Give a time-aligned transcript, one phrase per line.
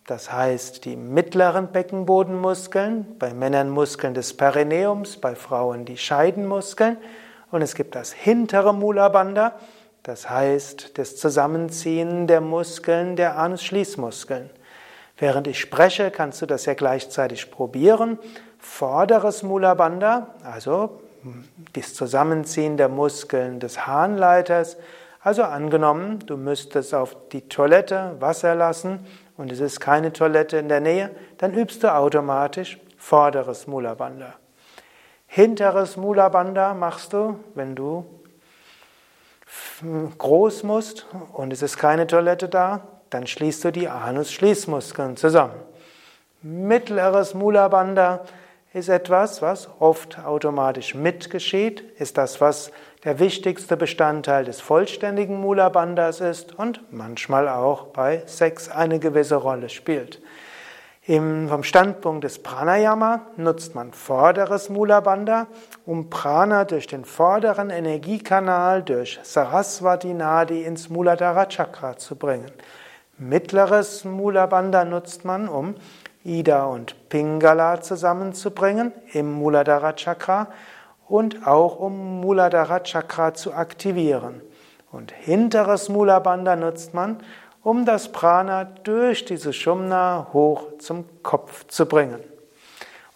[0.09, 6.97] das heißt, die mittleren Beckenbodenmuskeln, bei Männern Muskeln des Perineums, bei Frauen die Scheidenmuskeln.
[7.52, 9.53] Und es gibt das hintere Mula Bandha,
[10.02, 14.49] das heißt das Zusammenziehen der Muskeln der Anus-Schließmuskeln.
[15.15, 18.17] Während ich spreche, kannst du das ja gleichzeitig probieren.
[18.57, 21.02] Vorderes Mula Bandha, also
[21.73, 24.77] das Zusammenziehen der Muskeln des Harnleiters.
[25.21, 29.05] Also angenommen, du müsstest auf die Toilette Wasser lassen
[29.39, 34.33] und es ist keine Toilette in der Nähe, dann übst du automatisch vorderes Mula Bandha.
[35.27, 38.03] Hinteres Mula Bandha machst du, wenn du
[40.17, 45.55] groß musst und es ist keine Toilette da, dann schließt du die Anus-Schließmuskeln zusammen.
[46.41, 48.25] Mittleres Mula Bandha
[48.73, 52.71] ist etwas, was oft automatisch mitgeschieht, ist das, was
[53.03, 59.36] der wichtigste Bestandteil des vollständigen Mula Bandhas ist und manchmal auch bei Sex eine gewisse
[59.36, 60.22] Rolle spielt.
[61.05, 65.48] Im, vom Standpunkt des Pranayama nutzt man vorderes Mula Bandha,
[65.86, 72.52] um Prana durch den vorderen Energiekanal durch Saraswati Nadi ins Muladhara Chakra zu bringen.
[73.17, 75.76] Mittleres Mula Bandha nutzt man, um
[76.26, 80.48] Ida und Pingala zusammenzubringen im Muladhara Chakra
[81.09, 84.42] und auch um Muladhara Chakra zu aktivieren.
[84.92, 87.17] Und hinteres Mula Bandha nutzt man,
[87.64, 92.20] um das Prana durch diese Shumna hoch zum Kopf zu bringen.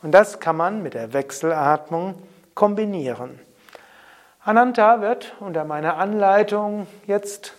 [0.01, 2.15] Und das kann man mit der Wechselatmung
[2.53, 3.39] kombinieren.
[4.43, 7.53] Ananta wird unter meiner Anleitung jetzt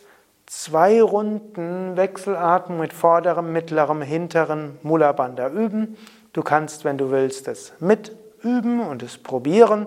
[0.46, 5.96] zwei Runden Wechselatmung mit vorderem, mittlerem, hinteren Mula Bandha üben.
[6.34, 9.86] Du kannst, wenn du willst, es mitüben und es probieren.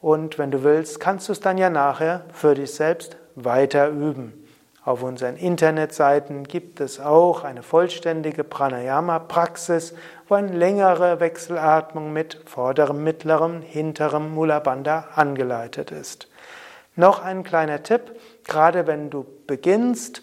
[0.00, 4.46] Und wenn du willst, kannst du es dann ja nachher für dich selbst weiter üben.
[4.84, 9.94] Auf unseren Internetseiten gibt es auch eine vollständige Pranayama-Praxis,
[10.28, 16.28] wo eine längere Wechselatmung mit vorderem, mittlerem, hinterem Mula Bandha angeleitet ist.
[16.94, 18.02] Noch ein kleiner Tipp,
[18.44, 20.22] gerade wenn du beginnst,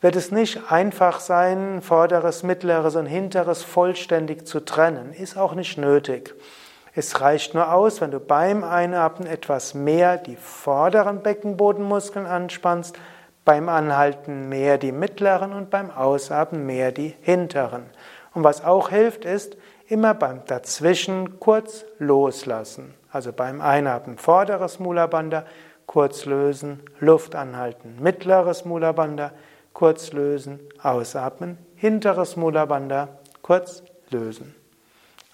[0.00, 5.12] wird es nicht einfach sein, vorderes, mittleres und hinteres vollständig zu trennen.
[5.12, 6.34] Ist auch nicht nötig.
[6.94, 12.98] Es reicht nur aus, wenn du beim Einatmen etwas mehr die vorderen Beckenbodenmuskeln anspannst,
[13.44, 17.84] beim Anhalten mehr die mittleren und beim Ausatmen mehr die hinteren.
[18.34, 19.56] Und was auch hilft, ist
[19.86, 22.94] immer beim Dazwischen kurz loslassen.
[23.10, 25.44] Also beim Einatmen vorderes Mula Bandha,
[25.86, 29.32] kurz lösen, Luft anhalten, mittleres Mula Bandha,
[29.72, 33.08] kurz lösen, ausatmen, hinteres Mula Bandha,
[33.42, 34.54] kurz lösen.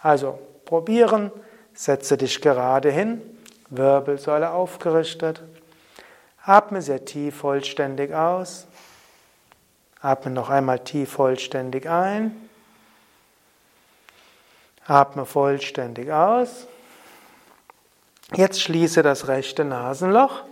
[0.00, 1.32] Also probieren.
[1.72, 3.22] Setze dich gerade hin,
[3.70, 5.42] Wirbelsäule aufgerichtet.
[6.44, 8.66] Atme sehr tief vollständig aus.
[10.00, 12.36] Atme noch einmal tief vollständig ein.
[14.86, 16.66] Atme vollständig aus.
[18.34, 20.42] Jetzt schließe das rechte Nasenloch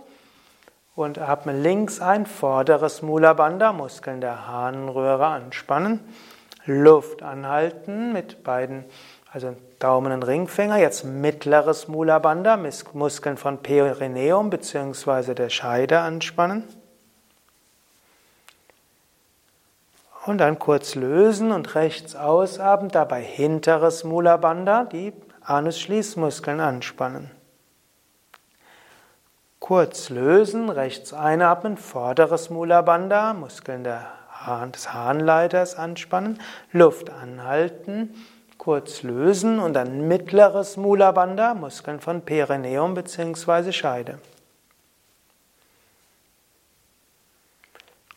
[0.95, 5.99] und atme links ein, vorderes Mula Bandha, Muskeln der Harnröhre anspannen.
[6.65, 8.85] Luft anhalten mit beiden
[9.35, 12.57] also Daumen und Ringfinger, jetzt mittleres Mula Bandha,
[12.93, 15.33] Muskeln von Perineum bzw.
[15.33, 16.63] der Scheide anspannen.
[20.25, 25.11] Und dann kurz lösen und rechts ausatmen, dabei hinteres Mula Bandha, die
[25.41, 27.29] Anus-Schließmuskeln anspannen.
[29.59, 36.39] Kurz lösen, rechts einatmen, vorderes Mula Bandha, Muskeln des Harnleiters anspannen,
[36.71, 38.15] Luft anhalten,
[38.57, 43.71] kurz lösen und dann mittleres Mula Bandha, Muskeln von Perineum bzw.
[43.71, 44.19] Scheide.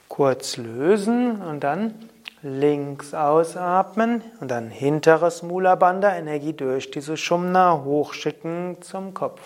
[0.08, 1.94] Kurz lösen und dann
[2.42, 9.40] Links ausatmen und dann hinteres Mula Bandha, Energie durch diese Shumna hochschicken zum Kopf.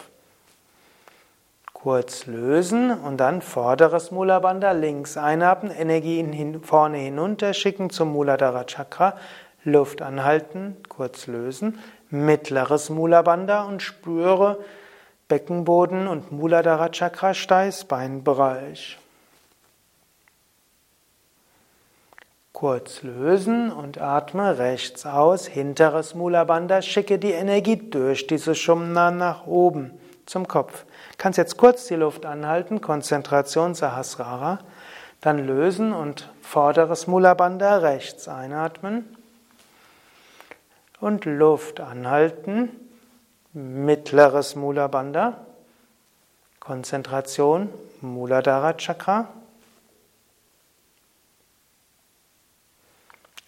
[1.72, 8.12] Kurz lösen und dann vorderes Mula Bandha links einatmen, Energie hin, vorne hinunter schicken zum
[8.12, 9.16] Muladhara Chakra,
[9.64, 11.78] Luft anhalten, kurz lösen,
[12.10, 14.58] mittleres Mula Bandha und spüre
[15.28, 18.98] Beckenboden und Muladhara Chakra Steißbeinbereich.
[22.52, 29.10] Kurz lösen und atme rechts aus, hinteres Mula Bandha, schicke die Energie durch diese Shumna
[29.10, 29.92] nach oben
[30.26, 30.84] zum Kopf.
[31.18, 34.58] Kannst jetzt kurz die Luft anhalten, Konzentration Sahasrara,
[35.20, 39.16] dann lösen und vorderes Mula Bandha rechts einatmen
[41.02, 42.70] und Luft anhalten,
[43.52, 45.44] mittleres Mula Bandha,
[46.60, 47.68] Konzentration
[48.00, 49.26] Muladhara Chakra.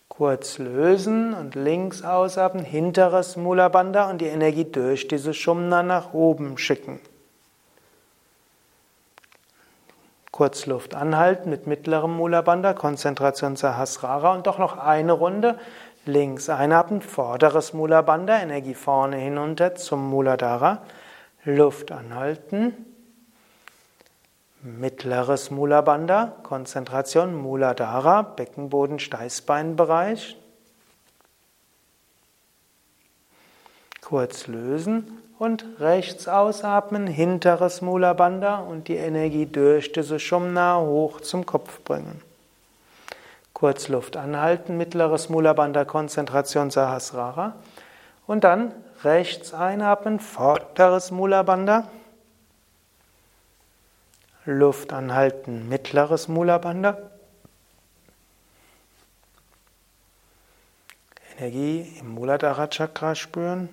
[0.09, 6.13] Kurz lösen und links ausatmen, hinteres Mula Bandha und die Energie durch diese Shumna nach
[6.13, 6.99] oben schicken.
[10.33, 15.57] Kurz Luft anhalten mit mittlerem Mula Bandha, Konzentration Sahasrara und doch noch eine Runde.
[16.07, 20.83] Links einatmen, vorderes Mula Bandha, Energie vorne hinunter zum Muladhara.
[21.45, 22.75] Luft anhalten.
[24.63, 30.39] Mittleres Mula Bandha, Konzentration Muladhara, Beckenboden, Steißbeinbereich.
[34.01, 41.21] Kurz lösen und rechts ausatmen, hinteres Mula Bandha und die Energie durch diese Shumna hoch
[41.21, 42.21] zum Kopf bringen.
[43.65, 47.55] Kurz Luft anhalten, mittleres Mula Bandha, Konzentration Sahasrara
[48.27, 48.73] und dann
[49.05, 51.89] rechts einatmen, vorderes Mula Bandha.
[54.45, 56.99] Luft anhalten, mittleres Mula Bandha.
[61.39, 63.71] Energie im Muladhara Chakra spüren.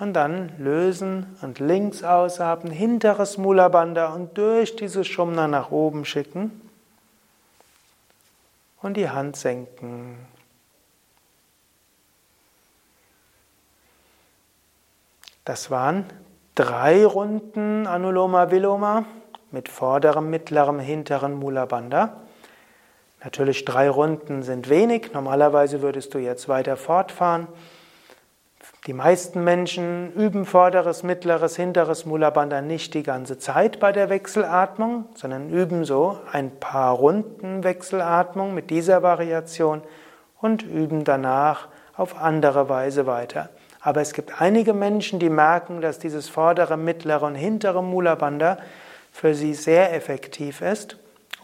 [0.00, 6.06] Und dann lösen und links ausatmen, hinteres Mula Bandha und durch diese Shumna nach oben
[6.06, 6.62] schicken.
[8.80, 10.16] Und die Hand senken.
[15.44, 16.06] Das waren
[16.54, 19.04] drei Runden Anuloma Viloma
[19.50, 22.16] mit vorderem, mittlerem, hinteren Mula Bandha.
[23.22, 25.12] Natürlich drei Runden sind wenig.
[25.12, 27.48] Normalerweise würdest du jetzt weiter fortfahren.
[28.86, 34.08] Die meisten Menschen üben vorderes, mittleres, hinteres Mula Bandha nicht die ganze Zeit bei der
[34.08, 39.82] Wechselatmung, sondern üben so ein paar Runden Wechselatmung mit dieser Variation
[40.40, 43.50] und üben danach auf andere Weise weiter.
[43.82, 48.56] Aber es gibt einige Menschen, die merken, dass dieses vordere, mittlere und hintere Mula Bandha
[49.12, 50.96] für sie sehr effektiv ist,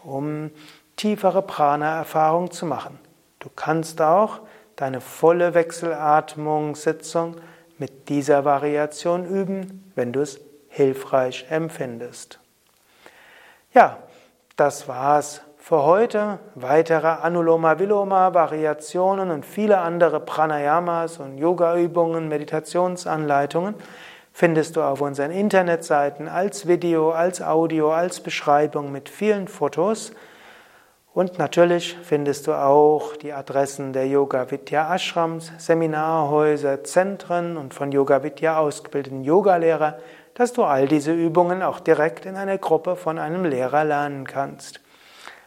[0.04, 0.50] um
[0.96, 2.98] tiefere Prana-Erfahrung zu machen.
[3.40, 4.40] Du kannst auch
[4.76, 7.36] deine volle Wechselatmungssitzung
[7.78, 12.38] mit dieser Variation üben, wenn du es hilfreich empfindest.
[13.74, 13.98] Ja,
[14.56, 23.74] das war's für heute weitere Anuloma-Viloma-Variationen und viele andere Pranayamas und Yoga-Übungen, Meditationsanleitungen
[24.36, 30.12] findest du auf unseren Internetseiten als Video, als Audio, als Beschreibung mit vielen Fotos.
[31.16, 37.90] Und natürlich findest du auch die Adressen der Yoga Vidya Ashrams, Seminarhäuser, Zentren und von
[37.90, 39.98] Yoga Vidya ausgebildeten Yogalehrer,
[40.34, 44.82] dass du all diese Übungen auch direkt in einer Gruppe von einem Lehrer lernen kannst.